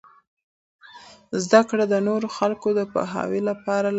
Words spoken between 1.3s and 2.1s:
زده کړه د